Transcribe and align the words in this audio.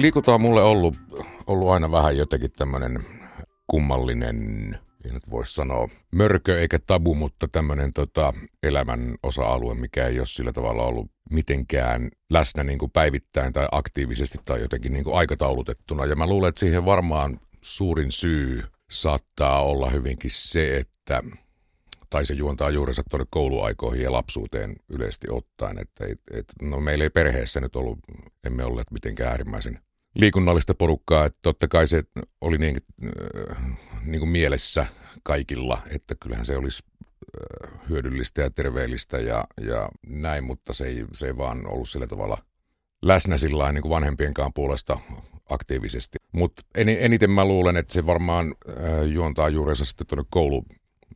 Liikunta 0.00 0.34
on 0.34 0.40
mulle 0.40 0.62
ollut, 0.62 0.96
ollut 1.46 1.70
aina 1.70 1.90
vähän 1.90 2.16
jotenkin 2.16 2.52
tämmöinen 2.52 3.04
kummallinen, 3.66 4.78
ei 5.04 5.12
nyt 5.12 5.30
voisi 5.30 5.54
sanoa 5.54 5.88
mörkö 6.10 6.60
eikä 6.60 6.78
tabu, 6.86 7.14
mutta 7.14 7.48
tämmöinen 7.48 7.92
tota, 7.92 8.34
elämän 8.62 9.14
osa-alue, 9.22 9.74
mikä 9.74 10.06
ei 10.06 10.18
ole 10.18 10.26
sillä 10.26 10.52
tavalla 10.52 10.82
ollut 10.82 11.10
mitenkään 11.30 12.10
läsnä 12.30 12.64
niin 12.64 12.78
kuin 12.78 12.90
päivittäin 12.90 13.52
tai 13.52 13.68
aktiivisesti 13.72 14.38
tai 14.44 14.60
jotenkin 14.60 14.92
niin 14.92 15.04
kuin 15.04 15.16
aikataulutettuna. 15.16 16.06
Ja 16.06 16.16
mä 16.16 16.26
luulen, 16.26 16.48
että 16.48 16.60
siihen 16.60 16.84
varmaan 16.84 17.40
suurin 17.62 18.12
syy 18.12 18.62
saattaa 18.90 19.62
olla 19.62 19.90
hyvinkin 19.90 20.30
se, 20.30 20.76
että 20.76 21.22
tai 22.10 22.26
se 22.26 22.34
juontaa 22.34 22.70
juurensa 22.70 23.02
tuonne 23.10 23.26
kouluaikoihin 23.30 24.02
ja 24.02 24.12
lapsuuteen 24.12 24.76
yleisesti 24.88 25.26
ottaen. 25.30 25.78
Että 25.78 26.04
et, 26.06 26.20
et, 26.30 26.46
no 26.62 26.80
meillä 26.80 27.04
ei 27.04 27.10
perheessä 27.10 27.60
nyt 27.60 27.76
ollut, 27.76 27.98
emme 28.44 28.64
olleet 28.64 28.90
mitenkään 28.90 29.30
äärimmäisen 29.30 29.78
liikunnallista 30.14 30.74
porukkaa. 30.74 31.24
Että 31.24 31.38
totta 31.42 31.68
kai 31.68 31.86
se 31.86 32.02
oli 32.40 32.58
niin, 32.58 32.76
äh, 33.50 33.78
niin 34.04 34.18
kuin 34.18 34.30
mielessä 34.30 34.86
kaikilla, 35.22 35.82
että 35.90 36.14
kyllähän 36.20 36.46
se 36.46 36.56
olisi 36.56 36.82
äh, 37.10 37.80
hyödyllistä 37.88 38.42
ja 38.42 38.50
terveellistä 38.50 39.18
ja, 39.18 39.44
ja 39.60 39.88
näin, 40.06 40.44
mutta 40.44 40.72
se 40.72 40.86
ei, 40.86 41.04
se 41.12 41.26
ei 41.26 41.36
vaan 41.36 41.66
ollut 41.66 41.88
sillä 41.88 42.06
tavalla 42.06 42.38
läsnä 43.02 43.36
sillä 43.36 43.72
niin 43.72 43.82
kuin 43.82 43.90
vanhempienkaan 43.90 44.52
puolesta 44.52 44.98
aktiivisesti. 45.48 46.18
Mutta 46.32 46.62
eniten 46.76 47.30
mä 47.30 47.44
luulen, 47.44 47.76
että 47.76 47.92
se 47.92 48.06
varmaan 48.06 48.54
äh, 48.68 49.06
juontaa 49.06 49.48
juurensa 49.48 49.84
sitten 49.84 50.06
tuonne 50.06 50.24
koulu, 50.30 50.64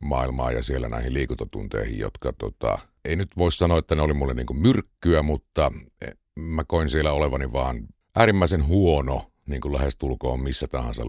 maailmaa 0.01 0.51
ja 0.51 0.63
siellä 0.63 0.89
näihin 0.89 1.13
liikuntatunteihin, 1.13 1.99
jotka 1.99 2.33
tota, 2.33 2.79
ei 3.05 3.15
nyt 3.15 3.37
voi 3.37 3.51
sanoa, 3.51 3.79
että 3.79 3.95
ne 3.95 4.01
oli 4.01 4.13
mulle 4.13 4.33
niin 4.33 4.61
myrkkyä, 4.61 5.23
mutta 5.23 5.71
eh, 6.01 6.13
mä 6.39 6.63
koin 6.63 6.89
siellä 6.89 7.11
olevani 7.11 7.53
vaan 7.53 7.87
äärimmäisen 8.15 8.67
huono 8.67 9.31
niin 9.45 9.61
kuin 9.61 9.73
lähestulkoon 9.73 10.39
missä 10.39 10.67
tahansa 10.67 11.05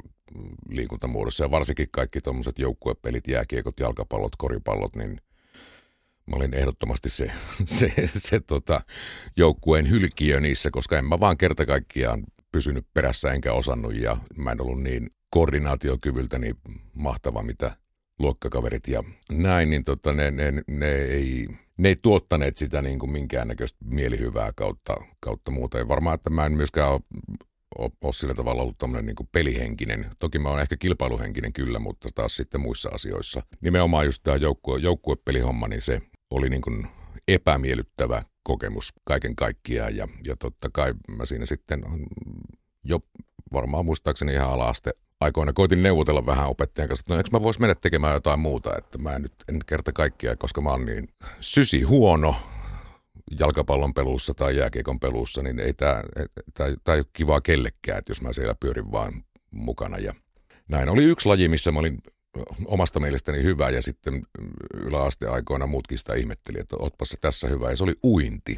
liikuntamuodossa. 0.69 1.45
Ja 1.45 1.51
varsinkin 1.51 1.89
kaikki 1.91 2.21
tuommoiset 2.21 2.59
joukkuepelit, 2.59 3.29
jääkiekot, 3.29 3.81
jalkapallot, 3.81 4.37
koripallot, 4.37 4.97
niin 4.97 5.21
mä 6.27 6.37
olin 6.37 6.55
ehdottomasti 6.55 7.11
se, 7.11 7.31
se, 7.65 7.93
se 8.19 8.41
tota, 8.41 8.81
joukkueen 9.37 9.91
hylkiö 9.91 10.41
niissä, 10.41 10.71
koska 10.71 10.99
en 10.99 11.05
mä 11.05 11.21
vaan 11.21 11.39
kerta 11.39 11.67
kaikkiaan 11.67 12.25
pysynyt 12.53 12.87
perässä 12.95 13.33
enkä 13.33 13.53
osannut 13.53 13.95
ja 13.95 14.17
mä 14.37 14.53
en 14.53 14.61
ollut 14.61 14.83
niin 14.83 15.11
koordinaatiokyvyltäni 15.31 16.55
mahtava, 16.95 17.43
mitä 17.43 17.77
luokkakaverit 18.19 18.89
ja 18.89 19.05
näin, 19.33 19.71
niin 19.71 19.84
tota, 19.84 20.12
ne, 20.12 20.31
ne, 20.31 20.53
ne, 20.69 20.93
ei, 20.93 21.49
ne 21.77 21.89
ei 21.89 21.97
tuottaneet 21.97 22.57
sitä 22.57 22.83
niin 22.83 22.99
kuin 22.99 23.11
minkäännäköistä 23.11 23.79
mielihyvää 23.85 24.53
kautta, 24.53 24.97
kautta 25.21 25.51
muuta. 25.51 25.79
Ja 25.79 25.89
varmaan, 25.89 26.15
että 26.15 26.31
mä 26.31 26.47
en 26.47 26.53
myöskään 26.53 26.91
ole, 26.91 27.01
ole, 28.03 28.13
sillä 28.13 28.35
tavalla 28.35 28.63
ollut 28.63 28.79
tämmöinen 28.79 29.07
niin 29.07 29.17
kuin 29.17 29.29
pelihenkinen. 29.33 30.07
Toki 30.19 30.39
mä 30.39 30.49
oon 30.49 30.61
ehkä 30.61 30.77
kilpailuhenkinen 30.77 31.53
kyllä, 31.53 31.79
mutta 31.79 32.09
taas 32.15 32.37
sitten 32.37 32.61
muissa 32.61 32.89
asioissa. 32.93 33.43
Nimenomaan 33.61 34.07
just 34.07 34.23
tämä 34.23 34.37
joukkue, 34.37 34.79
joukkuepelihomma, 34.79 35.69
niin 35.69 35.83
se 35.83 36.01
oli 36.31 36.49
niin 36.49 36.63
kuin 36.63 36.87
epämiellyttävä 37.29 38.23
kokemus 38.43 38.93
kaiken 39.05 39.37
kaikkiaan. 39.37 39.97
Ja, 39.97 40.09
ja 40.27 40.37
totta 40.37 40.69
kai 40.73 40.95
mä 41.17 41.27
siinä 41.27 41.47
sitten 41.47 41.83
jo 42.85 43.01
varmaan 43.53 43.85
muistaakseni 43.85 44.33
ihan 44.33 44.51
ala-aste 44.51 44.91
aikoina 45.20 45.53
koitin 45.53 45.83
neuvotella 45.83 46.27
vähän 46.27 46.48
opettajan 46.48 46.89
kanssa, 46.89 47.03
että 47.03 47.14
no 47.14 47.19
eikö 47.19 47.31
mä 47.33 47.42
vois 47.42 47.59
mennä 47.59 47.75
tekemään 47.75 48.14
jotain 48.14 48.41
muuta, 48.41 48.77
että 48.78 48.98
mä 48.98 49.14
en 49.14 49.22
nyt 49.22 49.34
en 49.48 49.61
kerta 49.67 49.92
kaikkia, 49.92 50.36
koska 50.36 50.61
mä 50.61 50.70
oon 50.70 50.86
niin 50.86 51.09
sysi 51.41 51.83
huono 51.83 52.34
jalkapallon 53.39 53.94
pelussa 53.94 54.34
tai 54.34 54.56
jääkiekon 54.56 55.00
pelussa, 55.00 55.42
niin 55.42 55.59
ei 55.59 55.75
tämä 55.75 56.03
ei 56.94 56.98
ole 56.98 57.05
kivaa 57.12 57.41
kellekään, 57.41 57.98
että 57.98 58.11
jos 58.11 58.22
mä 58.22 58.33
siellä 58.33 58.55
pyörin 58.61 58.92
vaan 58.92 59.25
mukana. 59.50 59.99
Ja 59.99 60.15
näin 60.69 60.88
oli 60.88 61.05
yksi 61.05 61.28
laji, 61.28 61.49
missä 61.49 61.72
mä 61.72 61.78
olin 61.78 62.03
omasta 62.65 63.00
mielestäni 63.00 63.43
hyvä 63.43 63.71
ja 63.71 63.82
sitten 63.82 64.26
yläasteaikoina 64.75 65.66
muutkin 65.66 65.99
sitä 65.99 66.15
ihmetteli, 66.15 66.60
että 66.60 66.76
ootpa 66.78 67.05
se 67.05 67.16
tässä 67.21 67.49
hyvä. 67.49 67.71
Ja 67.71 67.76
se 67.76 67.84
oli 67.84 67.94
uinti 68.05 68.56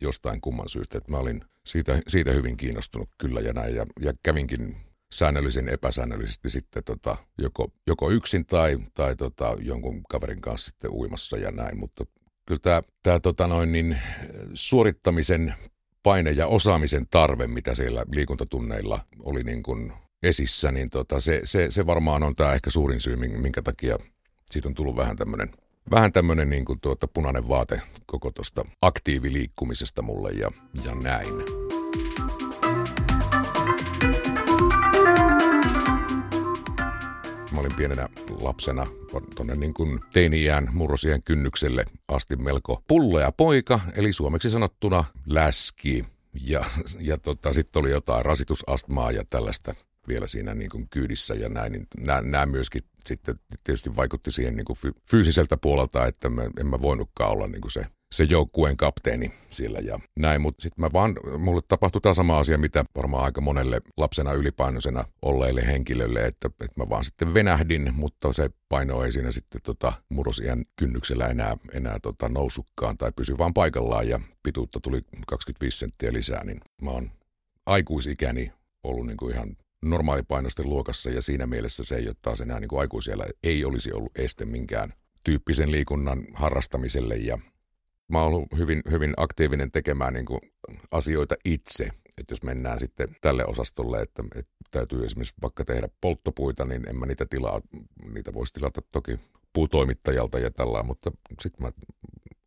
jostain 0.00 0.40
kumman 0.40 0.68
syystä, 0.68 0.98
että 0.98 1.12
mä 1.12 1.18
olin 1.18 1.44
siitä, 1.66 2.02
siitä 2.06 2.32
hyvin 2.32 2.56
kiinnostunut 2.56 3.08
kyllä 3.18 3.40
ja 3.40 3.52
näin. 3.52 3.74
Ja, 3.74 3.86
ja 4.00 4.12
kävinkin 4.22 4.76
säännöllisen 5.12 5.68
epäsäännöllisesti 5.68 6.50
sitten 6.50 6.84
tota, 6.84 7.16
joko, 7.38 7.72
joko 7.86 8.10
yksin 8.10 8.46
tai, 8.46 8.78
tai 8.94 9.16
tota, 9.16 9.56
jonkun 9.60 10.02
kaverin 10.08 10.40
kanssa 10.40 10.66
sitten 10.66 10.90
uimassa 10.90 11.36
ja 11.36 11.50
näin. 11.50 11.78
Mutta 11.78 12.04
kyllä 12.46 12.60
tämä, 12.62 12.82
tämä 13.02 13.20
tota 13.20 13.46
noin, 13.46 13.72
niin, 13.72 13.98
suorittamisen 14.54 15.54
paine 16.02 16.30
ja 16.30 16.46
osaamisen 16.46 17.06
tarve, 17.10 17.46
mitä 17.46 17.74
siellä 17.74 18.04
liikuntatunneilla 18.12 19.00
oli 19.24 19.42
niin 19.42 19.62
kuin 19.62 19.92
esissä, 20.22 20.72
niin 20.72 20.90
tota, 20.90 21.20
se, 21.20 21.40
se, 21.44 21.70
se 21.70 21.86
varmaan 21.86 22.22
on 22.22 22.36
tämä 22.36 22.54
ehkä 22.54 22.70
suurin 22.70 23.00
syy, 23.00 23.16
minkä 23.16 23.62
takia 23.62 23.98
siitä 24.50 24.68
on 24.68 24.74
tullut 24.74 24.96
vähän 24.96 25.16
tämmöinen 25.16 25.50
vähän 25.90 26.12
tämmöinen 26.12 26.50
niin 26.50 26.64
kuin 26.64 26.80
tuota 26.80 27.08
punainen 27.08 27.48
vaate 27.48 27.82
koko 28.06 28.30
tuosta 28.30 28.64
aktiiviliikkumisesta 28.82 30.02
mulle 30.02 30.30
ja, 30.30 30.50
ja 30.84 30.94
näin. 30.94 31.57
Mä 37.52 37.60
olin 37.60 37.74
pienenä 37.74 38.08
lapsena 38.40 38.86
tuonne 39.36 39.54
niin 39.54 39.74
kuin 39.74 40.00
teini-iän 40.12 40.68
murrosien 40.72 41.22
kynnykselle 41.22 41.84
asti 42.08 42.36
melko 42.36 42.82
pullea 42.88 43.32
poika, 43.32 43.80
eli 43.94 44.12
suomeksi 44.12 44.50
sanottuna 44.50 45.04
läski. 45.26 46.04
Ja, 46.40 46.64
ja 47.00 47.18
tota, 47.18 47.52
sitten 47.52 47.80
oli 47.80 47.90
jotain 47.90 48.24
rasitusastmaa 48.24 49.12
ja 49.12 49.22
tällaista 49.30 49.74
vielä 50.08 50.26
siinä 50.26 50.54
niin 50.54 50.70
kuin 50.70 50.88
kyydissä 50.90 51.34
ja 51.34 51.48
näin, 51.48 51.72
niin 51.72 51.86
nämä, 51.98 52.20
nämä 52.20 52.46
myöskin 52.46 52.82
sitten 53.06 53.34
tietysti 53.64 53.96
vaikutti 53.96 54.32
siihen 54.32 54.56
niin 54.56 54.64
kuin 54.64 54.78
fyysiseltä 55.10 55.56
puolelta, 55.56 56.06
että 56.06 56.28
mä, 56.28 56.42
en 56.60 56.66
mä 56.66 56.82
voinutkaan 56.82 57.30
olla 57.30 57.46
niin 57.46 57.60
kuin 57.60 57.72
se 57.72 57.86
se 58.12 58.24
joukkueen 58.24 58.76
kapteeni 58.76 59.32
siellä 59.50 59.78
ja 59.78 60.00
näin. 60.18 60.40
Mutta 60.40 60.62
sitten 60.62 60.80
mä 60.80 60.90
vaan, 60.92 61.14
mulle 61.38 61.60
tapahtui 61.68 62.00
tämä 62.00 62.14
sama 62.14 62.38
asia, 62.38 62.58
mitä 62.58 62.84
varmaan 62.96 63.24
aika 63.24 63.40
monelle 63.40 63.80
lapsena 63.96 64.32
ylipainoisena 64.32 65.04
olleille 65.22 65.66
henkilölle, 65.66 66.26
että, 66.26 66.48
että 66.48 66.80
mä 66.80 66.88
vaan 66.88 67.04
sitten 67.04 67.34
venähdin, 67.34 67.94
mutta 67.94 68.32
se 68.32 68.50
paino 68.68 69.04
ei 69.04 69.12
siinä 69.12 69.32
sitten 69.32 69.60
tota, 69.62 69.92
murrosiän 70.08 70.64
kynnyksellä 70.76 71.26
enää, 71.26 71.56
enää 71.72 71.98
tota, 72.02 72.28
nousukkaan 72.28 72.98
tai 72.98 73.12
pysy 73.16 73.38
vaan 73.38 73.54
paikallaan 73.54 74.08
ja 74.08 74.20
pituutta 74.42 74.80
tuli 74.80 75.00
25 75.26 75.78
senttiä 75.78 76.12
lisää, 76.12 76.44
niin 76.44 76.60
mä 76.82 76.90
oon 76.90 77.10
aikuisikäni 77.66 78.52
ollut 78.84 79.06
niin 79.06 79.16
kuin 79.16 79.34
ihan 79.34 79.56
normaalipainosten 79.82 80.68
luokassa 80.68 81.10
ja 81.10 81.22
siinä 81.22 81.46
mielessä 81.46 81.84
se 81.84 81.96
ei 81.96 82.06
ole 82.06 82.16
taas 82.22 82.40
enää 82.40 82.60
niin 82.60 82.68
kuin 82.68 82.80
aikuisella 82.80 83.24
ei 83.42 83.64
olisi 83.64 83.92
ollut 83.92 84.18
este 84.18 84.44
minkään 84.44 84.92
tyyppisen 85.24 85.72
liikunnan 85.72 86.24
harrastamiselle 86.34 87.16
ja 87.16 87.38
mä 88.08 88.22
oon 88.22 88.46
hyvin, 88.56 88.82
hyvin 88.90 89.14
aktiivinen 89.16 89.70
tekemään 89.70 90.12
niin 90.12 90.26
kuin 90.26 90.40
asioita 90.90 91.34
itse. 91.44 91.88
Että 92.18 92.32
jos 92.32 92.42
mennään 92.42 92.78
sitten 92.78 93.16
tälle 93.20 93.44
osastolle, 93.44 94.00
että, 94.00 94.22
että 94.34 94.52
täytyy 94.70 95.04
esimerkiksi 95.04 95.34
vaikka 95.42 95.64
tehdä 95.64 95.88
polttopuita, 96.00 96.64
niin 96.64 96.88
en 96.88 96.96
mä 96.96 97.06
niitä 97.06 97.26
tilaa. 97.30 97.60
Niitä 98.12 98.34
voisi 98.34 98.52
tilata 98.52 98.82
toki 98.92 99.20
puutoimittajalta 99.52 100.38
ja 100.38 100.50
tällä, 100.50 100.82
mutta 100.82 101.10
sitten 101.40 101.66
mä 101.66 101.72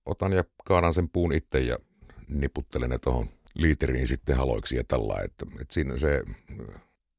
otan 0.05 0.33
ja 0.33 0.43
kaadan 0.65 0.93
sen 0.93 1.09
puun 1.09 1.33
itse 1.33 1.59
ja 1.59 1.77
niputtelen 2.27 2.89
ne 2.89 2.97
tuohon 2.97 3.29
liiteriin 3.55 4.07
sitten 4.07 4.37
haloiksi 4.37 4.75
ja 4.75 4.83
tällä. 4.83 5.21
Että, 5.23 5.45
että 5.61 5.73
siinä 5.73 5.97
se, 5.97 6.23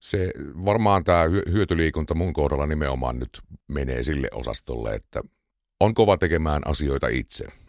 se, 0.01 0.33
varmaan 0.65 1.05
tämä 1.05 1.25
hyötyliikunta 1.53 2.15
mun 2.15 2.33
kohdalla 2.33 2.67
nimenomaan 2.67 3.19
nyt 3.19 3.43
menee 3.69 4.03
sille 4.03 4.29
osastolle, 4.33 4.95
että 4.95 5.23
on 5.81 5.95
kova 5.95 6.17
tekemään 6.17 6.63
asioita 6.67 7.09
itse– 7.09 7.47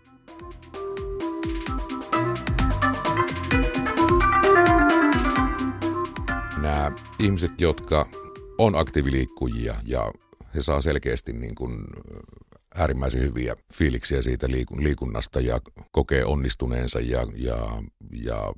nämä 6.83 6.95
ihmiset, 7.19 7.61
jotka 7.61 8.09
on 8.57 8.75
aktiiviliikkujia 8.75 9.75
ja 9.85 10.13
he 10.55 10.61
saa 10.61 10.81
selkeästi 10.81 11.33
niin 11.33 11.55
kuin 11.55 11.83
äärimmäisen 12.75 13.21
hyviä 13.21 13.55
fiiliksiä 13.73 14.21
siitä 14.21 14.47
liikunnasta 14.77 15.41
ja 15.41 15.59
kokee 15.91 16.25
onnistuneensa 16.25 16.99
ja, 16.99 17.27
ja, 17.35 17.83
ja 18.23 18.53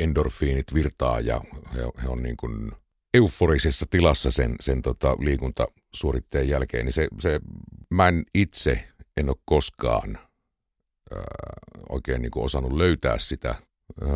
endorfiinit 0.00 0.74
virtaa 0.74 1.20
ja 1.20 1.40
he, 1.74 1.80
he 2.02 2.08
on 2.08 2.22
niin 2.22 2.36
kuin 2.36 2.72
euforisessa 3.14 3.86
tilassa 3.90 4.30
sen, 4.30 4.56
sen 4.60 4.82
tota 4.82 5.16
liikuntasuoritteen 5.20 6.48
jälkeen, 6.48 6.84
niin 6.84 6.92
se, 6.92 7.08
se, 7.20 7.40
mä 7.90 8.08
en 8.08 8.24
itse 8.34 8.88
en 9.16 9.28
ole 9.28 9.36
koskaan 9.44 10.18
ää, 11.14 11.24
oikein 11.88 12.22
niin 12.22 12.30
kuin 12.30 12.44
osannut 12.44 12.72
löytää 12.72 13.18
sitä 13.18 13.54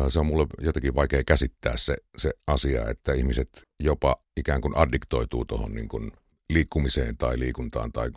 se 0.07 0.19
on 0.19 0.25
mulle 0.25 0.47
jotenkin 0.61 0.95
vaikea 0.95 1.23
käsittää 1.23 1.77
se, 1.77 1.97
se 2.17 2.33
asia, 2.47 2.89
että 2.89 3.13
ihmiset 3.13 3.49
jopa 3.79 4.23
ikään 4.37 4.61
kuin 4.61 4.77
addiktoituu 4.77 5.45
tuohon 5.45 5.73
niin 5.73 5.87
kuin 5.87 6.11
liikkumiseen 6.49 7.17
tai 7.17 7.39
liikuntaan 7.39 7.91
tai 7.91 8.11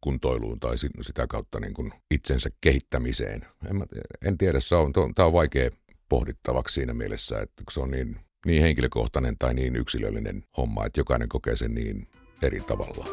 kuntoiluun 0.00 0.60
tai 0.60 0.74
sitä 1.00 1.26
kautta 1.26 1.60
niin 1.60 1.74
kuin 1.74 1.92
itsensä 2.10 2.50
kehittämiseen. 2.60 3.46
En, 3.70 3.76
mä, 3.76 3.86
en 4.24 4.38
tiedä, 4.38 4.60
se 4.60 4.74
on, 4.74 4.92
tämä 5.14 5.26
on 5.26 5.32
vaikea 5.32 5.70
pohdittavaksi 6.08 6.74
siinä 6.74 6.94
mielessä, 6.94 7.40
että 7.40 7.62
se 7.70 7.80
on 7.80 7.90
niin 7.90 8.20
niin 8.46 8.62
henkilökohtainen 8.62 9.38
tai 9.38 9.54
niin 9.54 9.76
yksilöllinen 9.76 10.44
homma, 10.56 10.86
että 10.86 11.00
jokainen 11.00 11.28
kokee 11.28 11.56
sen 11.56 11.74
niin 11.74 12.08
eri 12.42 12.60
tavalla. 12.60 13.04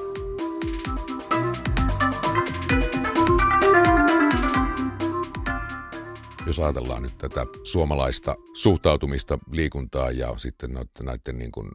Jos 6.47 6.59
ajatellaan 6.59 7.03
nyt 7.03 7.18
tätä 7.18 7.45
suomalaista 7.63 8.36
suhtautumista 8.53 9.39
liikuntaan 9.51 10.18
ja 10.18 10.33
sitten 10.38 10.74
näiden, 10.74 10.89
näiden 11.03 11.39
niin 11.39 11.51
kuin 11.51 11.69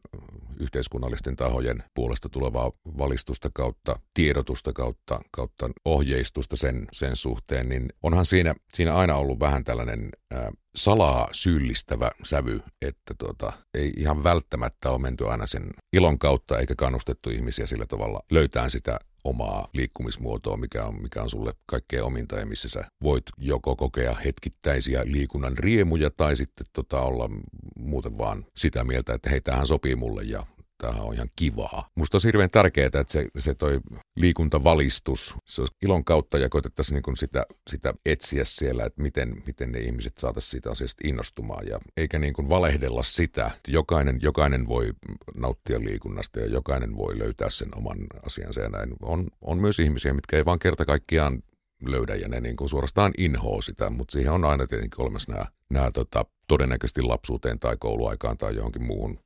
yhteiskunnallisten 0.60 1.36
tahojen 1.36 1.84
puolesta 1.94 2.28
tulevaa 2.28 2.72
valistusta 2.98 3.50
kautta 3.54 3.98
tiedotusta 4.14 4.72
kautta, 4.72 5.20
kautta 5.30 5.70
ohjeistusta 5.84 6.56
sen, 6.56 6.86
sen 6.92 7.16
suhteen, 7.16 7.68
niin 7.68 7.88
onhan 8.02 8.26
siinä, 8.26 8.54
siinä 8.74 8.94
aina 8.94 9.16
ollut 9.16 9.40
vähän 9.40 9.64
tällainen 9.64 10.08
ää, 10.30 10.50
salaa 10.76 11.28
syyllistävä 11.32 12.10
sävy, 12.24 12.60
että 12.82 13.14
tota, 13.18 13.52
ei 13.74 13.92
ihan 13.96 14.24
välttämättä 14.24 14.90
ole 14.90 14.98
menty 14.98 15.28
aina 15.28 15.46
sen 15.46 15.70
ilon 15.92 16.18
kautta 16.18 16.58
eikä 16.58 16.74
kannustettu 16.74 17.30
ihmisiä 17.30 17.66
sillä 17.66 17.86
tavalla 17.86 18.20
löytää 18.30 18.68
sitä 18.68 18.98
omaa 19.24 19.68
liikkumismuotoa, 19.72 20.56
mikä 20.56 20.84
on, 20.84 21.02
mikä 21.02 21.22
on 21.22 21.30
sulle 21.30 21.52
kaikkein 21.66 22.02
ominta 22.02 22.36
ja 22.36 22.46
missä 22.46 22.68
sä 22.68 22.84
voit 23.02 23.24
joko 23.38 23.76
kokea 23.76 24.14
hetkittäisiä 24.14 25.02
liikunnan 25.04 25.58
riemuja 25.58 26.10
tai 26.10 26.36
sitten 26.36 26.66
tota 26.72 27.00
olla 27.00 27.30
muuten 27.78 28.18
vaan 28.18 28.44
sitä 28.56 28.84
mieltä, 28.84 29.14
että 29.14 29.30
hei, 29.30 29.40
tämähän 29.40 29.66
sopii 29.66 29.96
mulle 29.96 30.22
ja 30.22 30.46
tämähän 30.80 31.04
on 31.04 31.14
ihan 31.14 31.28
kivaa. 31.36 31.88
Musta 31.94 32.16
on 32.16 32.20
hirveän 32.24 32.50
tärkeää, 32.50 32.86
että 32.86 33.04
se, 33.08 33.26
se 33.38 33.54
toi 33.54 33.80
liikuntavalistus, 34.16 35.34
se 35.46 35.62
on 35.62 35.68
ilon 35.82 36.04
kautta 36.04 36.38
ja 36.38 36.48
koitettaisiin 36.48 37.02
niin 37.06 37.16
sitä, 37.16 37.46
sitä 37.70 37.94
etsiä 38.06 38.44
siellä, 38.44 38.84
että 38.84 39.02
miten, 39.02 39.42
miten 39.46 39.72
ne 39.72 39.78
ihmiset 39.78 40.18
saataisiin 40.18 40.50
siitä 40.50 40.70
asiasta 40.70 41.08
innostumaan 41.08 41.66
ja 41.66 41.78
eikä 41.96 42.18
niin 42.18 42.34
kuin 42.34 42.48
valehdella 42.48 43.02
sitä, 43.02 43.50
jokainen, 43.68 44.18
jokainen 44.22 44.68
voi 44.68 44.92
nauttia 45.36 45.80
liikunnasta 45.80 46.40
ja 46.40 46.46
jokainen 46.46 46.96
voi 46.96 47.18
löytää 47.18 47.50
sen 47.50 47.68
oman 47.76 47.98
asiansa 48.26 48.60
ja 48.60 48.68
näin. 48.68 48.92
On, 49.02 49.26
on 49.40 49.58
myös 49.58 49.78
ihmisiä, 49.78 50.14
mitkä 50.14 50.36
ei 50.36 50.44
vaan 50.44 50.58
kerta 50.58 50.84
kaikkiaan 50.84 51.42
löydä 51.86 52.14
ja 52.14 52.28
ne 52.28 52.40
niin 52.40 52.56
kuin 52.56 52.68
suorastaan 52.68 53.12
inhoa 53.18 53.62
sitä, 53.62 53.90
mutta 53.90 54.12
siihen 54.12 54.32
on 54.32 54.44
aina 54.44 54.66
tietenkin 54.66 55.00
olemassa 55.00 55.32
nämä, 55.32 55.44
nämä 55.70 55.90
tota, 55.90 56.24
todennäköisesti 56.48 57.02
lapsuuteen 57.02 57.58
tai 57.58 57.76
kouluaikaan 57.80 58.38
tai 58.38 58.56
johonkin 58.56 58.82
muuhun 58.82 59.18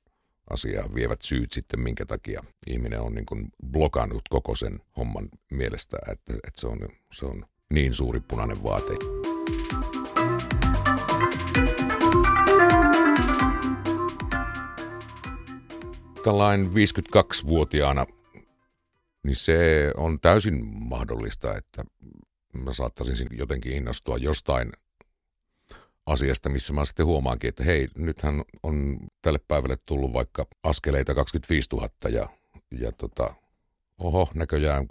asiaa 0.51 0.95
vievät 0.95 1.23
syyt 1.23 1.53
sitten, 1.53 1.81
minkä 1.81 2.07
takia 2.07 2.45
ihminen 2.67 3.01
on 3.01 3.15
niin 3.15 3.27
kuin 3.27 3.49
blokannut 3.73 4.23
koko 4.31 4.57
sen 4.57 4.81
homman 4.97 5.29
mielestä, 5.51 5.97
että, 6.13 6.35
että 6.35 6.61
se, 6.61 6.67
on, 6.67 6.79
se 7.13 7.27
on 7.27 7.45
niin 7.73 7.95
suuri 7.95 8.21
punainen 8.21 8.63
vaate. 8.63 8.93
Tällainen 16.25 16.67
52-vuotiaana, 16.67 18.07
niin 19.25 19.37
se 19.37 19.91
on 19.97 20.21
täysin 20.21 20.65
mahdollista, 20.65 21.57
että 21.57 21.85
mä 22.53 22.73
saattaisin 22.73 23.29
jotenkin 23.31 23.73
innostua 23.73 24.17
jostain 24.17 24.73
asiasta, 26.07 26.49
missä 26.49 26.73
mä 26.73 26.85
sitten 26.85 27.07
huomaankin, 27.07 27.49
että 27.49 27.65
hei, 27.65 27.89
nythän 27.97 28.43
on 28.63 28.99
tälle 29.23 29.39
päivälle 29.49 29.77
tullut 29.87 30.13
vaikka 30.13 30.47
askeleita 30.63 31.15
25 31.15 31.69
000 31.73 31.89
ja, 32.09 32.29
ja 32.81 32.93
tota, 32.93 33.35
oho, 33.99 34.29
näköjään 34.35 34.87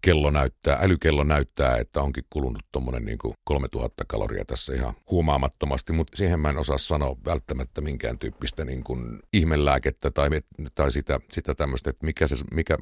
kello 0.00 0.30
näyttää, 0.30 0.78
älykello 0.82 1.24
näyttää, 1.24 1.76
että 1.76 2.02
onkin 2.02 2.24
kulunut 2.30 2.62
tuommoinen 2.72 3.04
niin 3.04 3.18
3000 3.44 4.04
kaloria 4.08 4.44
tässä 4.44 4.74
ihan 4.74 4.94
huomaamattomasti, 5.10 5.92
mutta 5.92 6.16
siihen 6.16 6.40
mä 6.40 6.50
en 6.50 6.58
osaa 6.58 6.78
sanoa 6.78 7.16
välttämättä 7.24 7.80
minkään 7.80 8.18
tyyppistä 8.18 8.64
niin 8.64 8.84
kuin 8.84 9.18
ihmelääkettä 9.32 10.10
tai, 10.10 10.28
tai 10.74 10.92
sitä, 10.92 11.20
sitä 11.30 11.54
tämmöistä, 11.54 11.90
että 11.90 12.06
mikä, 12.06 12.26
se, 12.26 12.36
mikä 12.54 12.78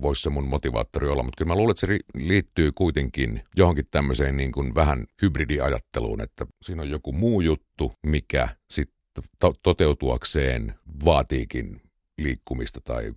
voisi 0.00 0.22
se 0.22 0.30
mun 0.30 0.48
motivaattori 0.48 1.08
olla, 1.08 1.22
mutta 1.22 1.38
kyllä 1.38 1.48
mä 1.48 1.56
luulen, 1.56 1.70
että 1.70 1.86
se 1.86 1.98
liittyy 2.14 2.72
kuitenkin 2.72 3.42
johonkin 3.56 3.86
tämmöiseen 3.90 4.36
niin 4.36 4.52
kuin 4.52 4.74
vähän 4.74 5.06
hybridiajatteluun, 5.22 6.20
että 6.20 6.46
siinä 6.62 6.82
on 6.82 6.90
joku 6.90 7.12
muu 7.12 7.40
juttu, 7.40 7.92
mikä 8.06 8.48
sitten 8.70 9.24
to- 9.40 9.54
toteutuakseen 9.62 10.74
vaatiikin 11.04 11.82
liikkumista 12.18 12.80
tai 12.80 13.12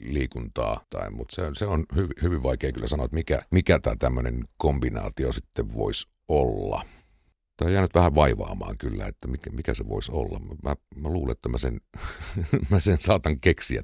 liikuntaa, 0.00 0.84
tai, 0.90 1.10
mutta 1.10 1.34
se, 1.34 1.42
se 1.52 1.66
on 1.66 1.84
hy, 1.96 2.08
hyvin 2.22 2.42
vaikea 2.42 2.72
kyllä 2.72 2.88
sanoa, 2.88 3.04
että 3.04 3.14
mikä, 3.14 3.42
mikä 3.50 3.78
tämä 3.78 3.96
tämmöinen 3.98 4.44
kombinaatio 4.56 5.32
sitten 5.32 5.74
voisi 5.74 6.08
olla. 6.28 6.82
Tämä 7.56 7.68
on 7.68 7.72
jäänyt 7.72 7.94
vähän 7.94 8.14
vaivaamaan 8.14 8.78
kyllä, 8.78 9.06
että 9.06 9.28
mikä, 9.28 9.50
mikä 9.50 9.74
se 9.74 9.88
voisi 9.88 10.12
olla. 10.12 10.40
Mä, 10.62 10.74
mä 10.96 11.08
luulen, 11.08 11.32
että 11.32 11.48
mä 11.48 11.58
sen, 11.58 11.80
mä 12.70 12.80
sen 12.80 13.00
saatan 13.00 13.40
keksiä 13.40 13.82